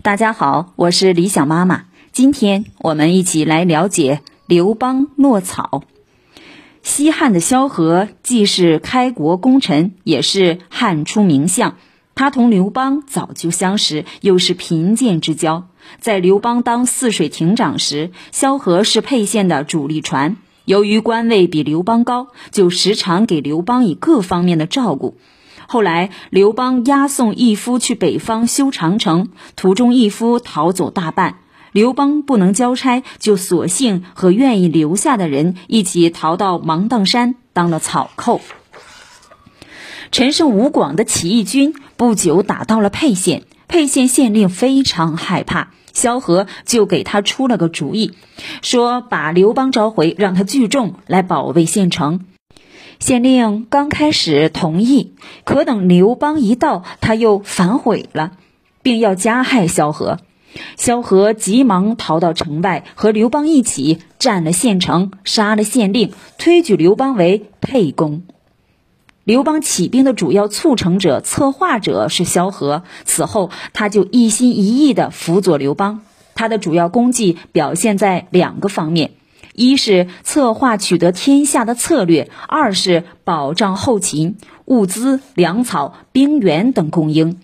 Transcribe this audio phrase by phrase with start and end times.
[0.00, 1.86] 大家好，我是李想妈妈。
[2.12, 5.82] 今天我们一起来了解刘邦落草。
[6.82, 11.74] 西汉的萧何既是开国功臣，也是汉初名相。
[12.14, 15.66] 他同刘邦早就相识，又是贫贱之交。
[15.98, 20.36] 在刘邦当泗水亭长时，萧何是沛县的主力船。
[20.64, 25.16] 由于官位比刘邦高，就时常给刘邦以各方面的照顾。
[25.70, 31.40] 后来，刘邦押送义夫去北方修长城，途中义夫逃走大半，
[31.72, 38.40] 刘邦不能交差，就索性和愿意留下的人一起逃到芒砀山当了草寇。
[40.10, 48.12] 陈胜吴广的起义军不久打到了沛县，沛县县令非常害怕，萧何就给他出了个主意，
[48.62, 52.24] 说把刘邦召回，让他聚众来保卫县城。
[52.98, 58.32] 县令刚开始同意，可等刘邦一到，他又反悔了，
[58.82, 60.18] 并要加害萧何。
[60.76, 68.22] 萧何急忙逃到城外，和刘邦一起占了县城，杀了县令，推举刘邦为沛公。
[69.24, 72.82] 刘邦起兵的主要促成者、策划者是萧何。
[73.04, 76.00] 此后，他就一心一意地辅佐刘邦。
[76.34, 79.10] 他的主要功绩表现在两个方面。
[79.58, 87.40] 一是策划取得天下的策略，二是保障后勤、物资、粮草、兵源等供应。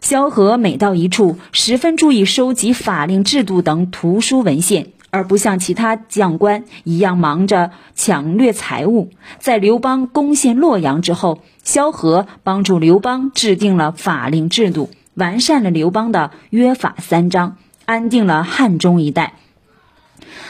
[0.00, 9.10] 萧何每到一处，十分注意收集法令制度等图书文献，而不像其他将官一样忙着抢掠财物。
[9.38, 19.34] 在刘邦攻陷洛阳之后，萧何帮助刘邦制定了法令制度，完善了刘邦的约法三章，安定了汉中一带。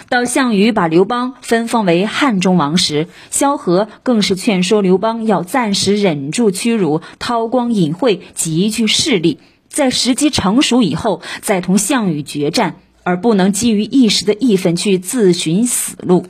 [0.09, 16.27] 到项羽把刘邦分封为汉中王时，萧何更是劝说刘邦要暂时忍住屈辱，韬光隐晦，集聚势力，在时机成熟以后再同项羽决战，而不能基于一时的义愤去自寻死路。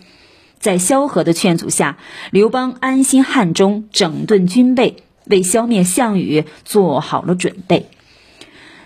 [0.58, 1.98] 在萧何的劝阻下，
[2.30, 7.88] 刘邦安心汉中，整顿军备，为消灭项羽做好了准备。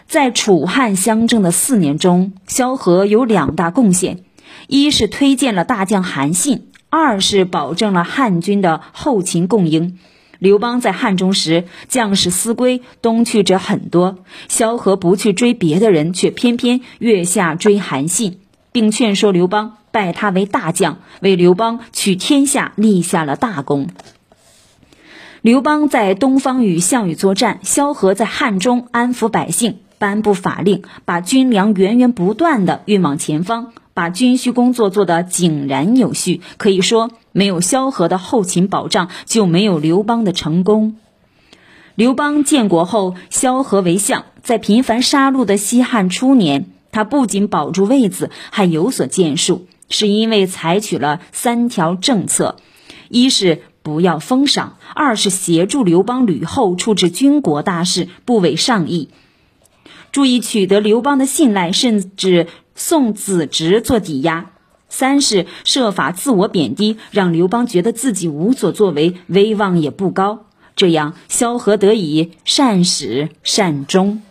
[0.09, 4.26] 在楚汉相争的四年中，萧何有两大贡献。
[4.67, 9.99] 一是推荐了大将韩信，二是保证了汉军的后勤供应。
[10.39, 14.19] 刘邦在汉中时，将士思归，东去者很多。
[14.49, 18.39] 萧何不去追别的人，却偏偏月下追韩信，
[18.71, 23.89] 并劝说刘邦拜他为大将，为刘邦取天下立下了大功。
[25.41, 33.73] 刘邦在东方与项羽作战，萧何在汉中安抚百姓，颁布法令，把军粮源源不断地运往前方。
[33.97, 40.99] 把军需工作做得井然有序，可以说没有萧何的后勤保障，就没有刘邦的成功。
[41.95, 52.57] 刘邦建国后，萧何为相，在频繁杀戮的西汉初年，他不仅保住位子，还有所建树，是因为采取了三条政策：
[53.09, 59.09] 一是不要封赏；二是协助刘邦吕后处置军国大事，不违上意；
[60.13, 62.47] 注意取得刘邦的信赖，甚至。
[62.77, 64.51] 送子侄做抵押，
[64.89, 70.45] 三是设法自我贬低，让刘邦觉得自己无所作为，威望也不高。
[70.77, 74.23] 这样，萧何得以善始善终。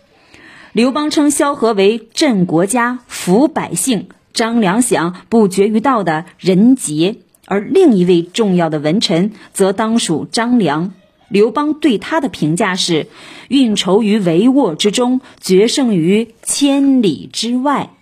[0.72, 10.94] 刘邦称萧何为镇国家、抚百姓、张良想不绝于道的人杰，而另一位重要的文臣则当属张良。
[11.30, 13.08] 刘邦对他的评价是：
[13.48, 17.95] 运筹于帷幄之中，决胜于千里之外。